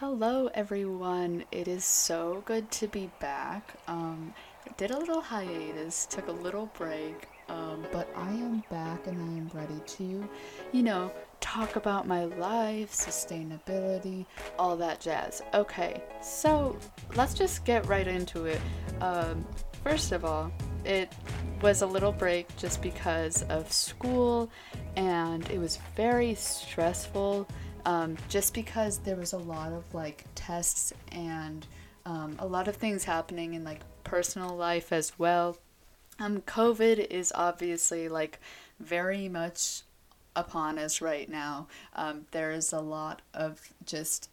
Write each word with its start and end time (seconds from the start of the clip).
Hello, 0.00 0.50
everyone. 0.52 1.44
It 1.50 1.68
is 1.68 1.82
so 1.82 2.42
good 2.44 2.70
to 2.72 2.86
be 2.86 3.10
back. 3.18 3.72
Um, 3.88 4.34
did 4.76 4.90
a 4.90 4.98
little 4.98 5.22
hiatus, 5.22 6.04
took 6.04 6.28
a 6.28 6.32
little 6.32 6.66
break, 6.76 7.28
um, 7.48 7.86
but 7.92 8.06
I 8.14 8.28
am 8.28 8.62
back 8.70 9.06
and 9.06 9.18
I 9.18 9.38
am 9.38 9.50
ready 9.54 9.80
to, 9.86 10.28
you 10.72 10.82
know, 10.82 11.10
talk 11.40 11.76
about 11.76 12.06
my 12.06 12.26
life, 12.26 12.92
sustainability, 12.92 14.26
all 14.58 14.76
that 14.76 15.00
jazz. 15.00 15.40
Okay, 15.54 16.02
so 16.20 16.78
let's 17.14 17.32
just 17.32 17.64
get 17.64 17.86
right 17.86 18.06
into 18.06 18.44
it. 18.44 18.60
Um, 19.00 19.46
first 19.82 20.12
of 20.12 20.26
all, 20.26 20.52
it 20.84 21.10
was 21.62 21.80
a 21.80 21.86
little 21.86 22.12
break 22.12 22.54
just 22.58 22.82
because 22.82 23.44
of 23.44 23.72
school 23.72 24.50
and 24.94 25.48
it 25.50 25.58
was 25.58 25.78
very 25.96 26.34
stressful 26.34 27.48
um, 27.86 28.16
just 28.28 28.52
because 28.52 28.98
there 28.98 29.16
was 29.16 29.32
a 29.32 29.38
lot 29.38 29.72
of 29.72 29.94
like 29.94 30.24
tests 30.34 30.92
and 31.12 31.66
um, 32.04 32.36
a 32.40 32.46
lot 32.46 32.68
of 32.68 32.76
things 32.76 33.04
happening 33.04 33.54
in 33.54 33.64
like 33.64 33.80
personal 34.04 34.54
life 34.54 34.92
as 34.92 35.18
well. 35.18 35.56
Um, 36.18 36.42
COVID 36.42 37.06
is 37.10 37.32
obviously 37.34 38.08
like 38.08 38.40
very 38.80 39.28
much 39.28 39.82
upon 40.34 40.78
us 40.78 41.00
right 41.00 41.28
now. 41.28 41.68
Um, 41.94 42.26
there 42.32 42.50
is 42.50 42.72
a 42.72 42.80
lot 42.80 43.22
of 43.32 43.72
just 43.84 44.30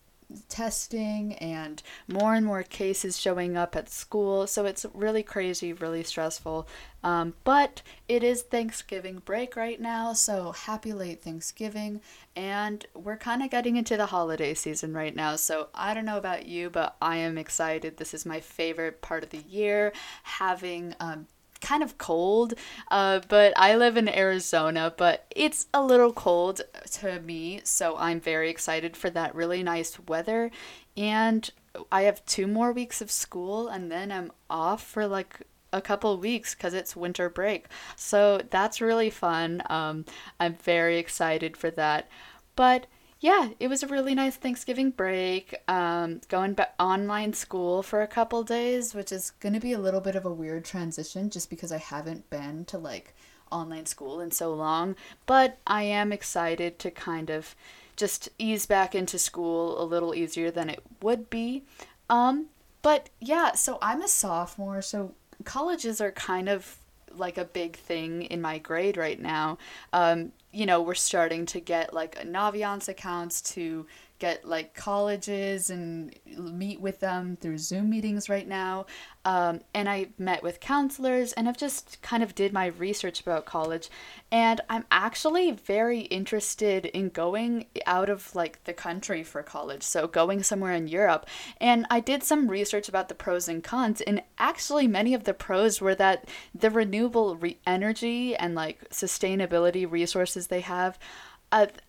testing 0.49 1.33
and 1.35 1.81
more 2.07 2.33
and 2.33 2.45
more 2.45 2.63
cases 2.63 3.19
showing 3.19 3.57
up 3.57 3.75
at 3.75 3.89
school. 3.89 4.47
So 4.47 4.65
it's 4.65 4.85
really 4.93 5.23
crazy, 5.23 5.73
really 5.73 6.03
stressful. 6.03 6.67
Um, 7.03 7.33
but 7.43 7.81
it 8.07 8.23
is 8.23 8.43
Thanksgiving 8.43 9.21
break 9.25 9.57
right 9.57 9.79
now, 9.79 10.13
so 10.13 10.53
happy 10.53 10.93
late 10.93 11.21
Thanksgiving. 11.21 11.99
And 12.35 12.85
we're 12.95 13.17
kind 13.17 13.43
of 13.43 13.49
getting 13.49 13.75
into 13.75 13.97
the 13.97 14.05
holiday 14.05 14.53
season 14.53 14.93
right 14.93 15.15
now. 15.15 15.35
So 15.35 15.67
I 15.75 15.93
don't 15.93 16.05
know 16.05 16.17
about 16.17 16.45
you, 16.45 16.69
but 16.69 16.95
I 17.01 17.17
am 17.17 17.37
excited. 17.37 17.97
This 17.97 18.13
is 18.13 18.25
my 18.25 18.39
favorite 18.39 19.01
part 19.01 19.23
of 19.23 19.31
the 19.31 19.43
year, 19.49 19.91
having 20.23 20.95
um, 21.01 21.27
kind 21.63 21.81
of 21.81 21.97
cold, 21.97 22.53
uh, 22.91 23.21
but 23.27 23.53
I 23.55 23.75
live 23.75 23.97
in 23.97 24.07
Arizona, 24.07 24.93
but 24.95 25.25
it's 25.35 25.65
a 25.73 25.83
little 25.83 26.13
cold 26.13 26.61
to 26.91 27.19
me, 27.21 27.61
so 27.63 27.97
I'm 27.97 28.19
very 28.19 28.51
excited 28.51 28.95
for 28.95 29.09
that 29.11 29.33
really 29.33 29.63
nice 29.63 29.97
weather. 30.07 30.51
And 30.95 31.49
I 31.91 32.03
have 32.03 32.23
two 32.25 32.45
more 32.45 32.71
weeks 32.71 33.01
of 33.01 33.09
school, 33.09 33.67
and 33.67 33.91
then 33.91 34.11
I'm 34.11 34.31
off 34.49 34.83
for 34.85 35.07
like 35.07 35.39
a 35.71 35.81
couple 35.81 36.15
weeks 36.17 36.53
because 36.53 36.75
it's 36.75 36.95
winter 36.95 37.29
break. 37.29 37.65
So 37.95 38.41
that's 38.51 38.79
really 38.79 39.09
fun. 39.09 39.63
Um, 39.69 40.05
I'm 40.39 40.53
very 40.55 40.99
excited 40.99 41.57
for 41.57 41.71
that. 41.71 42.07
But 42.55 42.85
yeah, 43.23 43.51
it 43.57 43.69
was 43.69 43.81
a 43.83 43.87
really 43.87 44.13
nice 44.13 44.35
Thanksgiving 44.35 44.89
break. 44.91 45.55
Um, 45.69 46.19
going 46.27 46.55
back 46.55 46.73
online 46.77 47.31
school 47.31 47.81
for 47.81 48.01
a 48.01 48.07
couple 48.07 48.43
days, 48.43 48.93
which 48.93 49.13
is 49.13 49.31
going 49.39 49.53
to 49.53 49.61
be 49.61 49.71
a 49.71 49.79
little 49.79 50.01
bit 50.01 50.17
of 50.17 50.25
a 50.25 50.33
weird 50.33 50.65
transition 50.65 51.29
just 51.29 51.49
because 51.49 51.71
I 51.71 51.77
haven't 51.77 52.29
been 52.29 52.65
to 52.65 52.77
like 52.77 53.15
online 53.49 53.85
school 53.85 54.19
in 54.19 54.31
so 54.31 54.53
long. 54.53 54.97
But 55.25 55.57
I 55.65 55.83
am 55.83 56.11
excited 56.11 56.79
to 56.79 56.91
kind 56.91 57.29
of 57.29 57.55
just 57.95 58.27
ease 58.37 58.65
back 58.65 58.93
into 58.93 59.17
school 59.17 59.81
a 59.81 59.85
little 59.85 60.13
easier 60.13 60.51
than 60.51 60.69
it 60.69 60.83
would 61.01 61.29
be. 61.29 61.63
Um, 62.09 62.47
but 62.81 63.07
yeah, 63.21 63.53
so 63.53 63.77
I'm 63.81 64.01
a 64.01 64.09
sophomore, 64.09 64.81
so 64.81 65.13
colleges 65.45 66.01
are 66.01 66.11
kind 66.11 66.49
of 66.49 66.75
like 67.17 67.37
a 67.37 67.45
big 67.45 67.75
thing 67.75 68.23
in 68.23 68.41
my 68.41 68.57
grade 68.57 68.97
right 68.97 69.19
now. 69.19 69.57
Um, 69.91 70.31
you 70.51 70.65
know, 70.65 70.81
we're 70.81 70.93
starting 70.93 71.45
to 71.47 71.59
get 71.59 71.93
like 71.93 72.15
Naviance 72.23 72.87
accounts 72.87 73.41
to 73.53 73.85
get 74.19 74.45
like 74.45 74.73
colleges 74.73 75.69
and 75.69 76.13
meet 76.25 76.79
with 76.79 76.99
them 76.99 77.37
through 77.39 77.57
Zoom 77.57 77.89
meetings 77.89 78.29
right 78.29 78.47
now. 78.47 78.85
Um, 79.25 79.61
and 79.73 79.89
I 79.89 80.07
met 80.17 80.43
with 80.43 80.59
counselors 80.59 81.33
and 81.33 81.47
I've 81.47 81.57
just 81.57 82.01
kind 82.01 82.23
of 82.23 82.35
did 82.35 82.51
my 82.51 82.67
research 82.67 83.21
about 83.21 83.45
college. 83.45 83.89
And 84.31 84.61
I'm 84.69 84.85
actually 84.91 85.51
very 85.51 86.01
interested 86.01 86.85
in 86.87 87.09
going 87.09 87.67
out 87.85 88.09
of 88.09 88.33
like 88.35 88.63
the 88.63 88.73
country 88.73 89.23
for 89.23 89.43
college, 89.43 89.83
so 89.83 90.07
going 90.07 90.43
somewhere 90.43 90.73
in 90.73 90.87
Europe. 90.87 91.27
And 91.59 91.85
I 91.89 91.99
did 91.99 92.23
some 92.23 92.47
research 92.47 92.89
about 92.89 93.09
the 93.09 93.15
pros 93.15 93.47
and 93.47 93.63
cons, 93.63 94.01
and 94.01 94.23
actually, 94.37 94.87
many 94.87 95.13
of 95.13 95.23
the 95.23 95.33
pros 95.33 95.79
were 95.79 95.95
that 95.95 96.27
the 96.53 96.69
renewable 96.69 97.35
re- 97.35 97.57
energy 97.65 98.35
and 98.35 98.55
like 98.55 98.89
sustainability 98.89 99.89
resources 99.89 100.47
they 100.47 100.61
have 100.61 100.97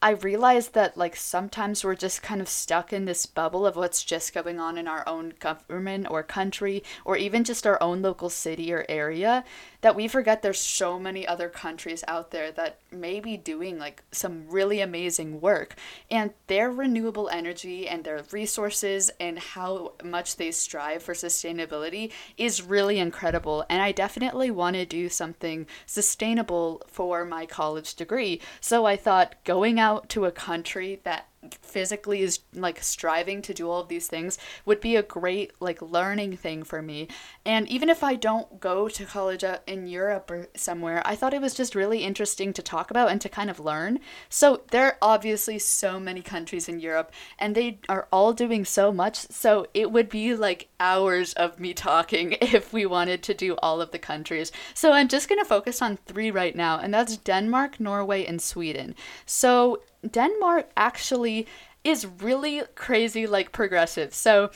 I 0.03 0.11
realized 0.11 0.75
that 0.75 0.99
like 0.99 1.17
sometimes 1.17 1.85
we're 1.85 1.95
just 1.95 2.23
kind 2.23 2.43
of 2.43 2.49
stuck 2.51 2.93
in 2.93 3.07
this 3.07 3.25
bubble 3.25 3.67
of 3.67 3.77
what's 3.77 4.05
just 4.05 4.35
going 4.35 4.61
on 4.61 4.77
in 4.77 4.87
our 4.87 5.09
own 5.09 5.33
government 5.39 6.07
or 6.11 6.23
country 6.23 6.83
or 7.05 7.17
even 7.17 7.45
just 7.45 7.67
our 7.67 7.83
own 7.83 8.03
local 8.03 8.29
city 8.29 8.71
or 8.75 8.85
area 8.91 9.43
that 9.85 9.95
we 9.95 10.09
forget 10.09 10.41
there's 10.41 10.59
so 10.59 10.99
many 10.99 11.27
other 11.27 11.51
countries 11.51 12.03
out 12.09 12.31
there 12.31 12.51
that 12.53 12.79
may 12.91 13.21
be 13.21 13.37
doing 13.37 13.79
like 13.79 14.03
some 14.13 14.49
really 14.49 14.81
amazing 14.81 15.43
work. 15.43 15.75
And 16.11 16.33
their 16.47 16.71
renewable 16.71 17.29
energy 17.29 17.87
and 17.87 18.03
their 18.03 18.23
resources 18.33 19.11
and 19.21 19.39
how 19.39 19.93
much 20.03 20.37
they 20.37 20.51
strive 20.53 21.03
for 21.03 21.13
sustainability 21.13 22.11
is 22.39 22.63
really 22.63 22.99
incredible. 22.99 23.67
And 23.69 23.83
I 23.83 23.93
definitely 23.93 24.51
want 24.51 24.77
to 24.77 24.87
do 24.87 25.11
something 25.11 25.67
sustainable 25.85 26.83
for 26.87 27.27
my 27.27 27.45
college 27.45 27.95
degree. 27.95 28.41
So 28.63 28.87
I 28.87 28.97
thought 28.97 29.35
go 29.45 29.54
going 29.55 29.79
out 29.79 30.09
to 30.09 30.25
a 30.25 30.33
country 30.33 31.01
that 31.05 31.29
physically 31.63 32.21
is 32.21 32.41
like 32.53 32.83
striving 32.83 33.43
to 33.43 33.55
do 33.55 33.69
all 33.69 33.81
of 33.81 33.89
these 33.89 34.09
things 34.09 34.39
would 34.65 34.81
be 34.81 34.97
a 34.97 35.03
great 35.03 35.53
like 35.61 35.81
learning 35.83 36.37
thing 36.37 36.63
for 36.63 36.83
me. 36.83 37.09
And 37.45 37.69
even 37.69 37.89
if 37.89 38.03
i 38.03 38.15
don't 38.15 38.61
go 38.61 38.89
to 38.89 39.05
college 39.05 39.45
uh, 39.45 39.59
in 39.67 39.87
europe 39.87 40.31
or 40.31 40.49
somewhere 40.57 41.03
i 41.05 41.15
thought 41.15 41.35
it 41.35 41.41
was 41.41 41.55
just 41.55 41.75
really 41.75 42.05
interesting 42.05 42.53
to 42.53 42.63
talk 42.63 42.91
about 42.91 43.11
and 43.11 43.21
to 43.21 43.29
kind 43.29 43.51
of 43.51 43.61
learn. 43.61 43.99
So 44.29 44.63
there 44.71 44.87
are 44.87 44.99
obviously 45.03 45.59
so 45.59 45.99
many 46.01 46.23
countries 46.23 46.69
in 46.69 46.81
europe 46.81 47.13
and 47.39 47.55
they 47.55 47.79
are 47.89 48.09
all 48.13 48.33
doing 48.33 48.65
so 48.65 48.93
much 48.93 49.17
so 49.31 49.67
it 49.75 49.91
would 49.91 50.09
be 50.09 50.35
like 50.35 50.69
hours 50.81 51.33
of 51.35 51.59
me 51.61 51.75
talking 51.75 52.33
if 52.41 52.73
we 52.73 52.87
wanted 52.87 53.23
to 53.23 53.35
do 53.35 53.57
all 53.57 53.81
of 53.81 53.91
the 53.91 53.99
countries. 53.99 54.53
So 54.75 54.93
i'm 54.93 55.09
just 55.09 55.29
going 55.29 55.41
to 55.41 55.45
focus 55.45 55.83
on 55.83 55.97
three 55.97 56.31
right 56.31 56.57
now 56.57 56.79
and 56.79 56.93
that's 56.93 57.17
denmark 57.17 57.81
norway 57.81 58.25
and 58.25 58.41
sweden. 58.41 58.95
So 59.27 59.83
Denmark 60.11 60.71
actually 60.77 61.47
is 61.83 62.07
really 62.07 62.63
crazy, 62.75 63.27
like 63.27 63.53
progressive. 63.53 64.15
So 64.15 64.51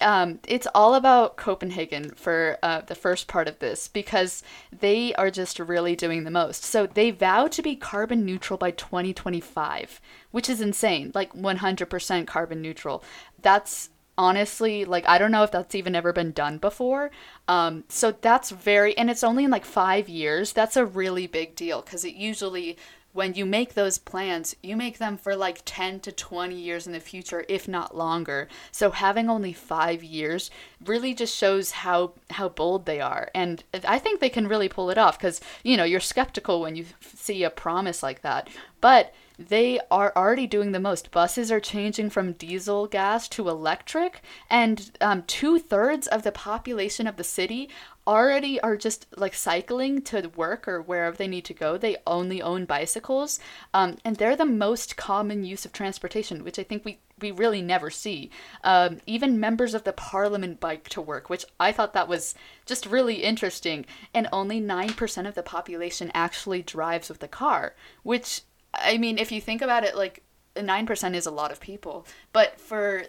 um, 0.00 0.38
it's 0.46 0.66
all 0.74 0.94
about 0.94 1.36
Copenhagen 1.36 2.10
for 2.10 2.58
uh, 2.62 2.82
the 2.82 2.94
first 2.94 3.26
part 3.26 3.48
of 3.48 3.58
this 3.58 3.88
because 3.88 4.42
they 4.78 5.14
are 5.14 5.30
just 5.30 5.58
really 5.58 5.96
doing 5.96 6.24
the 6.24 6.30
most. 6.30 6.64
So 6.64 6.86
they 6.86 7.10
vow 7.10 7.48
to 7.48 7.62
be 7.62 7.74
carbon 7.74 8.24
neutral 8.24 8.58
by 8.58 8.70
2025, 8.70 10.00
which 10.30 10.48
is 10.48 10.60
insane, 10.60 11.12
like 11.14 11.32
100% 11.32 12.26
carbon 12.26 12.62
neutral. 12.62 13.02
That's 13.40 13.90
honestly 14.18 14.84
like 14.84 15.08
i 15.08 15.16
don't 15.16 15.30
know 15.30 15.44
if 15.44 15.52
that's 15.52 15.76
even 15.76 15.94
ever 15.94 16.12
been 16.12 16.32
done 16.32 16.58
before 16.58 17.08
um, 17.46 17.84
so 17.88 18.10
that's 18.10 18.50
very 18.50 18.98
and 18.98 19.08
it's 19.08 19.22
only 19.22 19.44
in 19.44 19.50
like 19.50 19.64
five 19.64 20.08
years 20.08 20.52
that's 20.52 20.76
a 20.76 20.84
really 20.84 21.28
big 21.28 21.54
deal 21.54 21.80
because 21.82 22.04
it 22.04 22.14
usually 22.14 22.76
when 23.12 23.34
you 23.34 23.46
make 23.46 23.74
those 23.74 23.98
plans, 23.98 24.54
you 24.62 24.76
make 24.76 24.98
them 24.98 25.16
for 25.16 25.34
like 25.34 25.62
10 25.64 26.00
to 26.00 26.12
20 26.12 26.54
years 26.54 26.86
in 26.86 26.92
the 26.92 27.00
future, 27.00 27.44
if 27.48 27.66
not 27.66 27.96
longer. 27.96 28.48
So 28.70 28.90
having 28.90 29.28
only 29.28 29.52
5 29.52 30.04
years 30.04 30.50
really 30.84 31.14
just 31.14 31.36
shows 31.36 31.70
how 31.70 32.12
how 32.30 32.48
bold 32.48 32.86
they 32.86 33.00
are. 33.00 33.30
And 33.34 33.64
I 33.86 33.98
think 33.98 34.20
they 34.20 34.28
can 34.28 34.46
really 34.46 34.68
pull 34.68 34.90
it 34.90 34.98
off 34.98 35.18
cuz 35.18 35.40
you 35.62 35.76
know, 35.76 35.84
you're 35.84 36.00
skeptical 36.00 36.60
when 36.60 36.76
you 36.76 36.86
see 37.00 37.42
a 37.42 37.50
promise 37.50 38.02
like 38.02 38.22
that. 38.22 38.48
But 38.80 39.12
they 39.38 39.78
are 39.88 40.12
already 40.16 40.48
doing 40.48 40.72
the 40.72 40.80
most. 40.80 41.12
Buses 41.12 41.52
are 41.52 41.60
changing 41.60 42.10
from 42.10 42.32
diesel 42.32 42.88
gas 42.88 43.28
to 43.28 43.48
electric, 43.48 44.20
and 44.50 44.90
um, 45.00 45.22
two 45.28 45.60
thirds 45.60 46.08
of 46.08 46.24
the 46.24 46.32
population 46.32 47.06
of 47.06 47.16
the 47.16 47.24
city 47.24 47.68
already 48.08 48.58
are 48.60 48.76
just 48.76 49.06
like 49.16 49.34
cycling 49.34 50.00
to 50.02 50.32
work 50.34 50.66
or 50.66 50.80
wherever 50.80 51.16
they 51.16 51.28
need 51.28 51.44
to 51.44 51.54
go. 51.54 51.76
They 51.76 51.98
only 52.06 52.40
own 52.40 52.64
bicycles, 52.64 53.38
um, 53.74 53.98
and 54.04 54.16
they're 54.16 54.34
the 54.34 54.46
most 54.46 54.96
common 54.96 55.44
use 55.44 55.64
of 55.66 55.72
transportation, 55.72 56.42
which 56.42 56.58
I 56.58 56.62
think 56.62 56.84
we 56.84 56.98
we 57.20 57.30
really 57.30 57.60
never 57.62 57.90
see. 57.90 58.30
Um, 58.64 58.98
even 59.06 59.40
members 59.40 59.74
of 59.74 59.84
the 59.84 59.92
parliament 59.92 60.60
bike 60.60 60.88
to 60.90 61.00
work, 61.00 61.28
which 61.28 61.44
I 61.60 61.70
thought 61.72 61.92
that 61.92 62.08
was 62.08 62.34
just 62.64 62.86
really 62.86 63.22
interesting. 63.24 63.84
And 64.14 64.28
only 64.32 64.58
nine 64.58 64.94
percent 64.94 65.26
of 65.26 65.34
the 65.34 65.42
population 65.42 66.10
actually 66.14 66.62
drives 66.62 67.08
with 67.08 67.22
a 67.22 67.28
car, 67.28 67.74
which 68.02 68.42
I 68.72 68.98
mean, 68.98 69.18
if 69.18 69.30
you 69.30 69.40
think 69.40 69.60
about 69.62 69.84
it, 69.84 69.96
like 69.96 70.22
nine 70.60 70.86
percent 70.86 71.14
is 71.14 71.26
a 71.26 71.30
lot 71.30 71.52
of 71.52 71.60
people, 71.60 72.06
but 72.32 72.58
for 72.60 73.04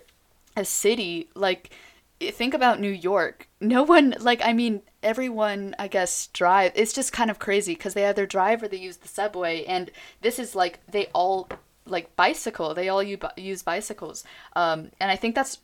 a 0.58 0.66
city 0.66 1.30
like 1.36 1.72
think 2.20 2.54
about 2.54 2.80
New 2.80 2.92
York. 2.92 3.49
No 3.62 3.84
one 3.84 4.16
like 4.20 4.42
I 4.44 4.54
mean 4.54 4.82
everyone 5.04 5.76
I 5.78 5.88
guess 5.88 6.28
drive. 6.28 6.72
It's 6.76 6.94
just 6.94 7.14
kind 7.14 7.30
of 7.30 7.40
crazy 7.40 7.74
because 7.74 7.94
they 7.94 8.06
either 8.06 8.26
drive 8.26 8.64
or 8.64 8.68
they 8.68 8.78
use 8.78 8.98
the 8.98 9.08
subway 9.08 9.66
and 9.66 9.92
this 10.22 10.40
is 10.40 10.56
like 10.56 10.80
they 10.88 11.08
all 11.08 11.50
like 11.86 12.16
bicycle. 12.16 12.74
They 12.74 12.90
all 12.90 13.04
use 13.04 13.64
bicycles, 13.64 14.24
um, 14.56 14.92
and 15.00 15.12
I 15.12 15.16
think 15.16 15.36
that's 15.36 15.60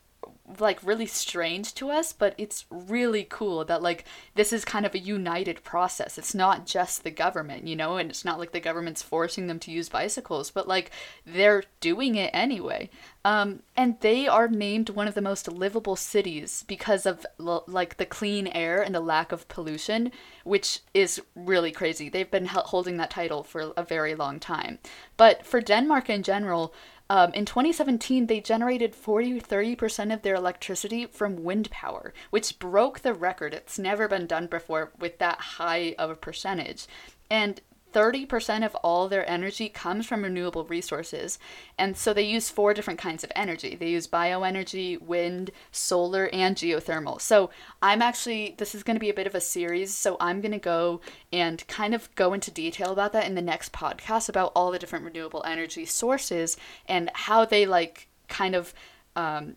like 0.59 0.79
really 0.83 1.05
strange 1.05 1.73
to 1.75 1.89
us, 1.89 2.13
but 2.13 2.35
it's 2.37 2.65
really 2.69 3.25
cool 3.29 3.65
that 3.65 3.81
like 3.81 4.05
this 4.35 4.53
is 4.53 4.63
kind 4.63 4.85
of 4.85 4.93
a 4.93 4.99
united 4.99 5.63
process. 5.63 6.17
It's 6.17 6.35
not 6.35 6.65
just 6.65 7.03
the 7.03 7.11
government, 7.11 7.67
you 7.67 7.75
know, 7.75 7.97
and 7.97 8.09
it's 8.09 8.25
not 8.25 8.39
like 8.39 8.51
the 8.51 8.59
government's 8.59 9.01
forcing 9.01 9.47
them 9.47 9.59
to 9.59 9.71
use 9.71 9.89
bicycles, 9.89 10.51
but 10.51 10.67
like 10.67 10.91
they're 11.25 11.63
doing 11.79 12.15
it 12.15 12.29
anyway. 12.33 12.89
Um, 13.23 13.63
and 13.75 13.99
they 14.01 14.27
are 14.27 14.47
named 14.47 14.91
one 14.91 15.07
of 15.07 15.15
the 15.15 15.21
most 15.21 15.51
livable 15.51 15.95
cities 15.95 16.63
because 16.67 17.07
of 17.07 17.25
like 17.39 17.97
the 17.97 18.05
clean 18.05 18.47
air 18.47 18.83
and 18.83 18.93
the 18.93 18.99
lack 18.99 19.31
of 19.31 19.47
pollution, 19.47 20.11
which 20.43 20.81
is 20.93 21.19
really 21.35 21.71
crazy. 21.71 22.07
They've 22.07 22.29
been 22.29 22.45
holding 22.45 22.97
that 22.97 23.09
title 23.09 23.41
for 23.43 23.73
a 23.75 23.83
very 23.83 24.13
long 24.13 24.39
time. 24.39 24.77
But 25.17 25.43
for 25.43 25.59
Denmark 25.59 26.09
in 26.09 26.21
general, 26.21 26.73
um, 27.09 27.33
in 27.33 27.45
2017, 27.45 28.27
they 28.27 28.39
generated 28.39 28.95
40 28.95 29.39
30% 29.39 30.13
of 30.13 30.21
their 30.21 30.35
electricity 30.35 31.05
from 31.05 31.43
wind 31.43 31.69
power, 31.69 32.13
which 32.31 32.57
broke 32.57 33.01
the 33.01 33.13
record. 33.13 33.53
It's 33.53 33.77
never 33.77 34.07
been 34.07 34.25
done 34.25 34.47
before 34.47 34.91
with 34.99 35.19
that 35.19 35.39
high 35.39 35.95
of 35.99 36.09
a 36.09 36.15
percentage. 36.15 36.87
And 37.29 37.61
30% 37.95 38.65
of 38.65 38.75
all 38.75 39.07
their 39.07 39.27
energy 39.29 39.69
comes 39.69 40.05
from 40.05 40.23
renewable 40.23 40.65
resources. 40.65 41.39
And 41.77 41.95
so 41.95 42.13
they 42.13 42.23
use 42.23 42.49
four 42.49 42.73
different 42.73 42.99
kinds 42.99 43.23
of 43.23 43.31
energy. 43.35 43.75
They 43.75 43.89
use 43.89 44.05
bioenergy, 44.05 45.01
wind, 45.01 45.51
solar, 45.71 46.29
and 46.33 46.57
geothermal. 46.57 47.21
So 47.21 47.49
I'm 47.81 48.01
actually, 48.01 48.55
this 48.57 48.75
is 48.75 48.83
going 48.83 48.97
to 48.97 48.99
be 48.99 49.09
a 49.09 49.13
bit 49.13 49.27
of 49.27 49.33
a 49.33 49.39
series. 49.39 49.93
So 49.93 50.17
I'm 50.19 50.41
going 50.41 50.51
to 50.51 50.59
go 50.59 50.99
and 51.31 51.65
kind 51.67 51.95
of 51.95 52.13
go 52.15 52.33
into 52.33 52.51
detail 52.51 52.91
about 52.91 53.13
that 53.13 53.27
in 53.27 53.35
the 53.35 53.41
next 53.41 53.71
podcast 53.71 54.27
about 54.27 54.51
all 54.55 54.71
the 54.71 54.79
different 54.79 55.05
renewable 55.05 55.43
energy 55.45 55.85
sources 55.85 56.57
and 56.87 57.09
how 57.13 57.45
they 57.45 57.65
like 57.65 58.09
kind 58.27 58.55
of 58.55 58.73
um, 59.15 59.55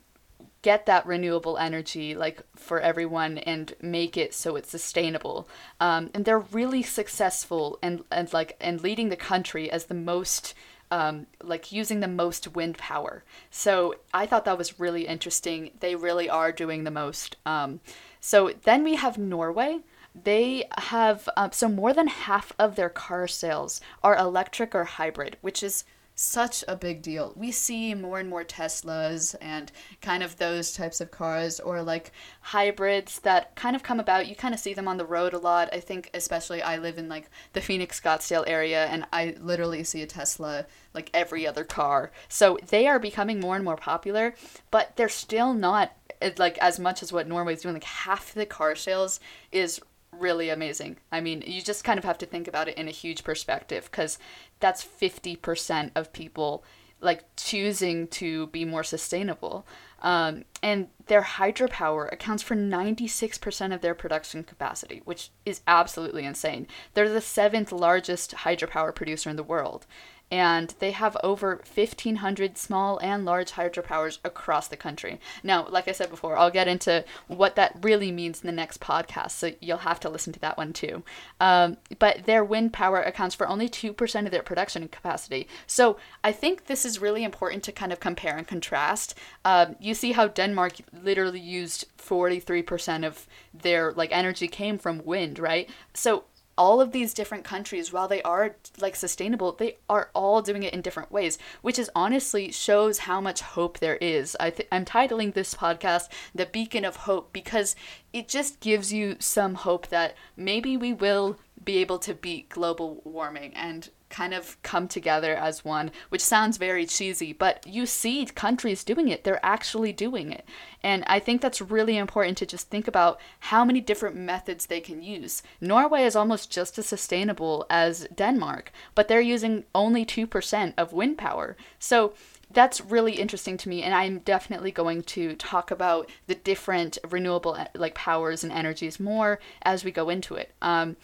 get 0.63 0.87
that 0.87 1.07
renewable 1.07 1.57
energy 1.59 2.15
like 2.15 2.43
for 2.57 2.81
everyone 2.81 3.39
and 3.39 3.75
make 3.81 4.17
it 4.17 4.35
so 4.35 4.57
it's 4.57 4.71
sustainable. 4.71 5.49
Um, 5.81 6.11
and 6.15 6.25
they're 6.25 6.39
really 6.39 6.83
successful 6.83 7.79
and, 7.83 8.05
and 8.11 8.33
like 8.33 8.57
and 8.61 8.81
leading 8.81 9.09
the 9.09 9.17
country 9.17 9.71
as 9.71 9.85
the 9.85 9.95
most 9.95 10.55
um, 10.91 11.27
like 11.43 11.71
using 11.71 12.01
the 12.01 12.09
most 12.09 12.55
wind 12.55 12.79
power. 12.79 13.23
So 13.51 13.97
i 14.15 14.25
thought 14.27 14.47
that 14.47 14.59
was 14.59 14.81
really 14.81 15.07
interesting. 15.07 15.71
They 15.81 15.95
really 15.95 16.29
are 16.31 16.51
doing 16.51 16.85
the 16.85 16.91
most. 16.91 17.37
Um, 17.45 17.81
so 18.21 18.53
then 18.65 18.85
we 18.85 18.97
have 18.97 19.19
norway. 19.19 19.81
They 20.15 20.65
have 20.77 21.29
uh, 21.37 21.51
so 21.51 21.69
more 21.69 21.93
than 21.93 22.09
half 22.09 22.53
of 22.59 22.75
their 22.75 22.89
car 22.89 23.29
sales 23.29 23.81
are 24.03 24.17
electric 24.17 24.75
or 24.75 24.85
hybrid 24.85 25.37
which 25.41 25.63
is 25.63 25.85
such 26.19 26.65
a 26.67 26.75
big 26.75 27.01
deal. 27.01 27.33
We 27.37 27.53
see 27.53 27.95
more 27.95 28.19
and 28.19 28.29
more 28.29 28.43
Teslas 28.43 29.37
and 29.41 29.71
kind 30.03 30.25
of 30.25 30.37
those 30.37 30.73
types 30.73 31.01
of 31.01 31.13
cars 31.13 31.61
or 31.61 31.81
like 31.81 32.11
hybrids 32.41 33.21
that 33.21 33.55
kind 33.55 33.77
of 33.77 33.85
come 33.85 34.01
about. 34.01 34.27
You 34.27 34.35
kind 34.35 34.53
of 34.53 34.59
see 34.59 34.75
them 34.75 34.89
on 34.89 34.97
the 34.97 35.07
road 35.07 35.33
a 35.33 35.39
lot. 35.39 35.69
I 35.73 35.79
think 35.79 36.11
especially 36.15 36.61
I 36.61 36.77
live 36.77 36.99
in 36.99 37.09
like 37.09 37.31
the 37.53 37.61
Phoenix 37.61 38.01
Scottsdale 38.01 38.43
area 38.49 38.87
and 38.87 39.07
I 39.13 39.37
literally 39.41 39.85
see 39.85 40.03
a 40.03 40.07
Tesla 40.07 40.67
like 40.93 41.09
every 41.15 41.47
other 41.47 41.63
car. 41.63 42.11
So 42.29 42.59
they 42.67 42.89
are 42.89 42.99
becoming 42.99 43.39
more 43.39 43.55
and 43.55 43.65
more 43.65 43.77
popular, 43.77 44.35
but 44.73 44.97
they're 44.97 45.09
still 45.09 45.55
not 45.55 45.93
eh, 46.21 46.33
like 46.37 46.59
as 46.59 46.81
much 46.81 47.01
as 47.01 47.13
what 47.13 47.29
Norway 47.29 47.55
is 47.55 47.63
doing. 47.63 47.75
Like 47.75 47.85
half 47.85 48.35
the 48.35 48.45
car 48.45 48.75
sales 48.75 49.21
is 49.53 49.81
really 50.13 50.51
amazing. 50.51 50.99
I 51.13 51.21
mean, 51.21 51.43
you 51.47 51.63
just 51.63 51.85
kind 51.85 51.99
of 51.99 52.05
have 52.05 52.19
to 52.19 52.27
think 52.27 52.49
about 52.49 52.69
it 52.69 52.77
in 52.77 52.89
a 52.89 52.93
huge 52.93 53.25
perspective 53.25 53.89
because 53.91 54.19
that's 54.61 54.85
50% 54.85 55.93
of 55.95 56.13
people 56.13 56.65
like 57.01 57.25
choosing 57.37 58.09
to 58.09 58.49
be 58.49 58.65
more 58.65 58.83
sustainable. 58.83 59.67
Um, 60.01 60.45
and 60.63 60.89
their 61.07 61.23
hydropower 61.23 62.13
accounts 62.13 62.43
for 62.43 62.55
96% 62.55 63.75
of 63.75 63.81
their 63.81 63.95
production 63.95 64.45
capacity, 64.45 65.03
which 65.05 65.31
is 65.45 65.61
absolutely 65.67 66.25
insane. 66.25 66.67
They're 66.95 67.09
the 67.09 67.21
seventh 67.21 67.73
largest 67.73 68.33
hydropower 68.37 68.95
producer 68.95 69.31
in 69.31 69.37
the 69.37 69.43
world 69.43 69.87
and 70.31 70.75
they 70.79 70.91
have 70.91 71.17
over 71.23 71.63
1,500 71.75 72.59
small 72.59 72.99
and 72.99 73.25
large 73.25 73.53
hydropowers 73.53 74.19
across 74.25 74.69
the 74.69 74.77
country. 74.77 75.21
Now, 75.43 75.67
like 75.69 75.89
I 75.89 75.93
said 75.93 76.11
before, 76.11 76.37
I'll 76.37 76.51
get 76.51 76.69
into 76.69 77.05
what 77.29 77.57
that 77.57 77.77
really 77.83 78.13
means 78.13 78.43
in 78.43 78.47
the 78.47 78.53
next 78.53 78.81
podcast, 78.81 79.33
so 79.33 79.53
you'll 79.61 79.79
have 79.79 80.01
to 80.01 80.11
listen 80.11 80.33
to 80.35 80.41
that 80.41 80.59
one 80.59 80.73
too. 80.73 81.03
Um, 81.41 81.79
but 81.99 82.27
their 82.27 82.45
wind 82.45 82.73
power 82.73 83.01
accounts 83.01 83.35
for 83.35 83.49
only 83.49 83.69
2% 83.69 84.25
of 84.25 84.31
their 84.31 84.43
production 84.43 84.87
capacity. 84.89 85.49
So 85.67 85.97
I 86.23 86.33
think 86.33 86.67
this 86.67 86.85
is 86.85 87.01
really 87.01 87.25
important 87.25 87.63
to 87.65 87.73
kind 87.73 87.93
of 87.93 88.01
compare 88.01 88.37
and 88.37 88.47
contrast. 88.47 89.15
Um, 89.45 89.77
you 89.81 89.95
see 89.95 90.13
how 90.13 90.29
Denmark 90.29 90.75
literally 91.03 91.41
used 91.41 91.87
43% 91.99 93.07
of 93.07 93.27
their 93.55 93.93
like 93.93 94.11
energy 94.13 94.49
came 94.49 94.79
from 94.79 95.05
wind, 95.05 95.39
right? 95.39 95.69
So 95.95 96.25
all 96.59 96.81
of 96.81 96.93
these 96.93 97.15
different 97.15 97.45
countries 97.45 97.93
while 97.93 98.09
they 98.09 98.21
are 98.23 98.57
like 98.81 98.97
sustainable 98.97 99.53
they 99.53 99.77
are 99.89 100.11
all 100.15 100.43
doing 100.43 100.63
it 100.65 100.75
in 100.75 100.83
different 100.83 101.11
ways 101.11 101.39
which 101.63 101.79
is 101.79 101.91
honestly 101.95 102.51
shows 102.51 102.99
how 102.99 103.21
much 103.21 103.41
hope 103.41 103.79
there 103.79 103.97
is. 103.97 104.37
I 104.41 104.51
th- 104.51 104.69
i'm 104.71 104.85
titling 104.85 105.33
this 105.33 105.55
podcast 105.55 106.09
the 106.35 106.47
beacon 106.47 106.85
of 106.85 106.97
hope 106.97 107.33
because 107.33 107.77
it 108.13 108.29
just 108.29 108.61
gives 108.61 108.93
you 108.93 109.17
some 109.19 109.55
hope 109.55 109.89
that 109.89 110.17
maybe 110.37 110.77
we 110.77 110.93
will 110.93 111.39
be 111.65 111.79
able 111.79 111.99
to 111.99 112.15
beat 112.15 112.49
global 112.49 113.03
warming 113.05 113.53
and 113.55 113.91
kind 114.09 114.33
of 114.33 114.61
come 114.63 114.89
together 114.89 115.35
as 115.35 115.65
one, 115.65 115.91
which 116.09 116.25
sounds 116.25 116.57
very 116.57 116.87
cheesy, 116.87 117.33
but 117.33 117.67
you 117.67 117.87
see 117.87 118.25
countries 118.25 118.85
doing 118.85 119.09
it. 119.09 119.25
They're 119.25 119.45
actually 119.45 119.93
doing 119.93 120.33
it. 120.33 120.47
And 120.83 121.05
I 121.07 121.19
think 121.19 121.41
that's 121.41 121.61
really 121.61 121.97
important 121.97 122.39
to 122.39 122.47
just 122.47 122.71
think 122.71 122.89
about 122.89 123.21
how 123.41 123.65
many 123.65 123.81
different 123.81 124.17
methods 124.17 124.67
they 124.67 124.81
can 124.81 125.03
use. 125.03 125.43
Norway 125.61 126.05
is 126.05 126.17
almost 126.17 126.51
just 126.51 126.79
as 126.79 126.87
sustainable 126.87 127.67
as 127.69 128.07
Denmark, 128.15 128.73
but 128.95 129.09
they're 129.09 129.21
using 129.21 129.65
only 129.75 130.07
2% 130.07 130.75
of 130.79 130.93
wind 130.93 131.19
power. 131.19 131.57
So 131.79 132.15
that's 132.53 132.81
really 132.81 133.13
interesting 133.13 133.57
to 133.57 133.69
me 133.69 133.83
and 133.83 133.95
i'm 133.95 134.19
definitely 134.21 134.71
going 134.71 135.03
to 135.03 135.35
talk 135.37 135.71
about 135.71 136.09
the 136.27 136.35
different 136.35 136.99
renewable 137.11 137.59
like 137.75 137.95
powers 137.95 138.43
and 138.43 138.53
energies 138.53 138.99
more 138.99 139.39
as 139.63 139.85
we 139.85 139.91
go 139.91 140.09
into 140.09 140.35
it 140.35 140.53
um, 140.63 140.97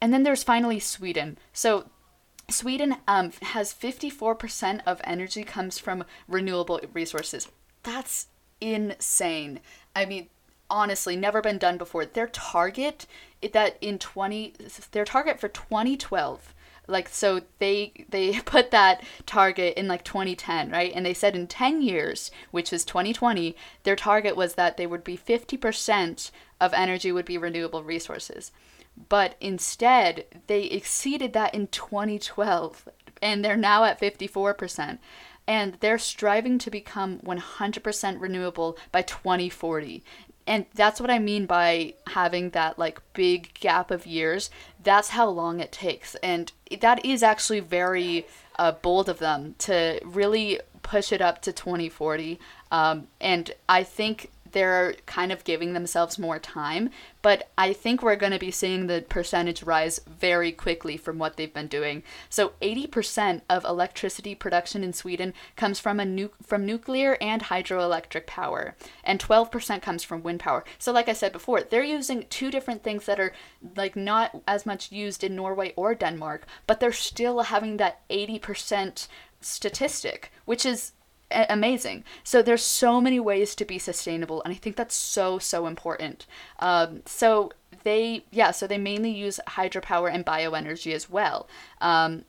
and 0.00 0.12
then 0.12 0.22
there's 0.22 0.42
finally 0.42 0.78
sweden 0.78 1.38
so 1.52 1.86
Sweden 2.50 2.96
um, 3.08 3.32
has 3.40 3.72
54% 3.72 4.80
of 4.84 5.00
energy 5.04 5.42
comes 5.42 5.78
from 5.78 6.04
renewable 6.28 6.80
resources. 6.92 7.48
That's 7.82 8.26
insane. 8.60 9.60
I 9.94 10.04
mean, 10.04 10.28
honestly, 10.70 11.16
never 11.16 11.40
been 11.40 11.58
done 11.58 11.78
before. 11.78 12.04
Their 12.04 12.28
target 12.28 13.06
that 13.52 13.76
in 13.80 13.98
20 13.98 14.54
their 14.92 15.04
target 15.04 15.40
for 15.40 15.48
2012 15.48 16.54
like 16.86 17.08
so 17.08 17.40
they 17.58 17.92
they 18.10 18.40
put 18.44 18.70
that 18.70 19.02
target 19.26 19.74
in 19.76 19.88
like 19.88 20.04
2010 20.04 20.70
right? 20.70 20.92
And 20.94 21.04
they 21.04 21.14
said 21.14 21.34
in 21.34 21.46
10 21.46 21.82
years 21.82 22.30
which 22.50 22.72
is 22.72 22.84
2020 22.84 23.56
their 23.84 23.96
target 23.96 24.36
was 24.36 24.54
that 24.54 24.76
they 24.76 24.86
would 24.86 25.04
be 25.04 25.16
50% 25.16 26.30
of 26.60 26.74
energy 26.74 27.12
would 27.12 27.24
be 27.24 27.38
renewable 27.38 27.82
resources. 27.82 28.52
But 29.08 29.36
instead 29.40 30.26
they 30.46 30.64
exceeded 30.64 31.32
that 31.32 31.54
in 31.54 31.68
2012 31.68 32.88
and 33.20 33.44
they're 33.44 33.56
now 33.56 33.84
at 33.84 34.00
54% 34.00 34.98
and 35.46 35.76
they're 35.80 35.98
striving 35.98 36.58
to 36.58 36.70
become 36.70 37.18
100% 37.20 38.20
renewable 38.20 38.76
by 38.92 39.02
2040 39.02 40.04
and 40.46 40.66
that's 40.74 41.00
what 41.00 41.10
i 41.10 41.18
mean 41.18 41.46
by 41.46 41.94
having 42.08 42.50
that 42.50 42.78
like 42.78 43.00
big 43.12 43.54
gap 43.54 43.90
of 43.90 44.06
years. 44.06 44.50
That's 44.82 45.10
how 45.10 45.28
long 45.28 45.60
it 45.60 45.72
takes. 45.72 46.14
And 46.16 46.52
that 46.80 47.04
is 47.04 47.22
actually 47.22 47.60
very 47.60 48.26
uh, 48.58 48.72
bold 48.72 49.08
of 49.08 49.18
them 49.18 49.54
to 49.58 50.00
really 50.04 50.60
push 50.82 51.12
it 51.12 51.20
up 51.20 51.40
to 51.42 51.52
2040 51.52 52.40
um, 52.72 53.06
and 53.20 53.52
i 53.68 53.84
think 53.84 54.30
they're 54.52 54.94
kind 55.06 55.32
of 55.32 55.44
giving 55.44 55.72
themselves 55.72 56.18
more 56.18 56.38
time. 56.38 56.90
But 57.22 57.50
I 57.56 57.72
think 57.72 58.02
we're 58.02 58.16
going 58.16 58.32
to 58.32 58.38
be 58.38 58.50
seeing 58.50 58.86
the 58.86 59.04
percentage 59.08 59.62
rise 59.62 60.00
very 60.06 60.52
quickly 60.52 60.96
from 60.96 61.18
what 61.18 61.36
they've 61.36 61.52
been 61.52 61.68
doing. 61.68 62.02
So 62.28 62.52
80% 62.60 63.42
of 63.48 63.64
electricity 63.64 64.34
production 64.34 64.82
in 64.82 64.92
Sweden 64.92 65.32
comes 65.56 65.78
from 65.78 66.00
a 66.00 66.04
nu- 66.04 66.30
from 66.44 66.66
nuclear 66.66 67.16
and 67.20 67.42
hydroelectric 67.42 68.26
power, 68.26 68.74
and 69.04 69.20
12% 69.20 69.82
comes 69.82 70.02
from 70.02 70.22
wind 70.22 70.40
power. 70.40 70.64
So 70.78 70.92
like 70.92 71.08
I 71.08 71.12
said 71.12 71.32
before, 71.32 71.62
they're 71.62 71.84
using 71.84 72.26
two 72.28 72.50
different 72.50 72.82
things 72.82 73.06
that 73.06 73.20
are 73.20 73.32
like 73.76 73.96
not 73.96 74.42
as 74.46 74.66
much 74.66 74.92
used 74.92 75.22
in 75.22 75.36
Norway 75.36 75.72
or 75.76 75.94
Denmark, 75.94 76.46
but 76.66 76.80
they're 76.80 76.92
still 76.92 77.40
having 77.42 77.76
that 77.76 78.08
80% 78.08 79.06
statistic, 79.40 80.32
which 80.44 80.64
is 80.64 80.92
amazing. 81.48 82.04
So 82.24 82.42
there's 82.42 82.62
so 82.62 83.00
many 83.00 83.20
ways 83.20 83.54
to 83.56 83.64
be 83.64 83.78
sustainable, 83.78 84.42
and 84.42 84.52
I 84.52 84.56
think 84.56 84.76
that's 84.76 84.94
so 84.94 85.38
so 85.38 85.66
important. 85.66 86.26
Um, 86.58 87.02
so 87.06 87.52
they 87.84 88.24
yeah, 88.30 88.50
so 88.50 88.66
they 88.66 88.78
mainly 88.78 89.10
use 89.10 89.40
hydropower 89.48 90.12
and 90.12 90.24
bioenergy 90.24 90.92
as 90.92 91.10
well. 91.10 91.48
Um, 91.80 92.24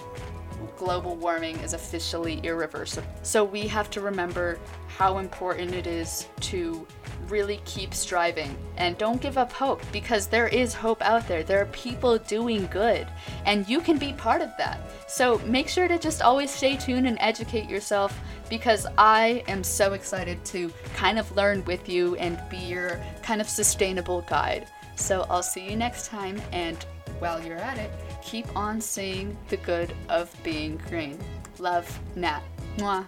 global 0.76 1.16
warming 1.16 1.56
is 1.60 1.72
officially 1.72 2.40
irreversible. 2.42 3.08
So 3.22 3.44
we 3.44 3.66
have 3.68 3.90
to 3.90 4.00
remember 4.00 4.58
how 4.88 5.18
important 5.18 5.74
it 5.74 5.86
is 5.86 6.26
to 6.40 6.86
really 7.30 7.60
keep 7.64 7.94
striving 7.94 8.56
and 8.76 8.98
don't 8.98 9.20
give 9.20 9.38
up 9.38 9.52
hope 9.52 9.82
because 9.92 10.26
there 10.26 10.48
is 10.48 10.74
hope 10.74 11.00
out 11.02 11.26
there. 11.28 11.42
There 11.42 11.60
are 11.60 11.66
people 11.66 12.18
doing 12.18 12.66
good 12.66 13.06
and 13.46 13.68
you 13.68 13.80
can 13.80 13.98
be 13.98 14.12
part 14.12 14.42
of 14.42 14.50
that. 14.58 14.80
So 15.08 15.38
make 15.46 15.68
sure 15.68 15.88
to 15.88 15.98
just 15.98 16.22
always 16.22 16.50
stay 16.50 16.76
tuned 16.76 17.06
and 17.06 17.16
educate 17.20 17.68
yourself 17.68 18.18
because 18.48 18.86
I 18.98 19.42
am 19.48 19.62
so 19.62 19.92
excited 19.92 20.44
to 20.46 20.72
kind 20.94 21.18
of 21.18 21.34
learn 21.36 21.64
with 21.64 21.88
you 21.88 22.16
and 22.16 22.40
be 22.50 22.58
your 22.58 23.00
kind 23.22 23.40
of 23.40 23.48
sustainable 23.48 24.22
guide. 24.22 24.66
So 24.96 25.26
I'll 25.30 25.42
see 25.42 25.70
you 25.70 25.76
next 25.76 26.08
time 26.08 26.40
and 26.52 26.84
while 27.20 27.42
you're 27.42 27.58
at 27.58 27.78
it, 27.78 27.90
keep 28.22 28.54
on 28.56 28.80
seeing 28.80 29.36
the 29.48 29.56
good 29.58 29.92
of 30.08 30.34
being 30.42 30.80
green. 30.88 31.18
Love, 31.58 31.98
Nat. 32.16 32.42
Mwah. 32.78 33.06